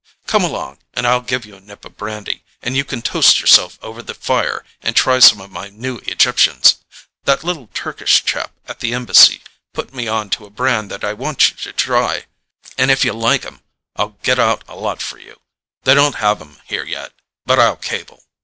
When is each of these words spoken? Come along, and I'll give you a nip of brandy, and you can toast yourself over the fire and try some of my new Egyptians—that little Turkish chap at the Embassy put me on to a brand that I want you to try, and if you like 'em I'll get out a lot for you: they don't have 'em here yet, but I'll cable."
Come 0.25 0.43
along, 0.43 0.79
and 0.95 1.05
I'll 1.05 1.21
give 1.21 1.45
you 1.45 1.55
a 1.55 1.59
nip 1.61 1.85
of 1.85 1.95
brandy, 1.95 2.43
and 2.63 2.75
you 2.75 2.83
can 2.83 3.03
toast 3.03 3.39
yourself 3.39 3.77
over 3.83 4.01
the 4.01 4.15
fire 4.15 4.65
and 4.81 4.95
try 4.95 5.19
some 5.19 5.39
of 5.39 5.51
my 5.51 5.69
new 5.69 5.97
Egyptians—that 6.07 7.43
little 7.43 7.69
Turkish 7.75 8.25
chap 8.25 8.51
at 8.67 8.79
the 8.79 8.95
Embassy 8.95 9.43
put 9.75 9.93
me 9.93 10.07
on 10.07 10.31
to 10.31 10.47
a 10.47 10.49
brand 10.49 10.89
that 10.89 11.03
I 11.03 11.13
want 11.13 11.51
you 11.51 11.55
to 11.57 11.71
try, 11.71 12.25
and 12.79 12.89
if 12.89 13.05
you 13.05 13.13
like 13.13 13.45
'em 13.45 13.59
I'll 13.95 14.17
get 14.23 14.39
out 14.39 14.63
a 14.67 14.73
lot 14.75 15.03
for 15.03 15.19
you: 15.19 15.39
they 15.83 15.93
don't 15.93 16.15
have 16.15 16.41
'em 16.41 16.57
here 16.65 16.83
yet, 16.83 17.13
but 17.45 17.59
I'll 17.59 17.75
cable." 17.75 18.23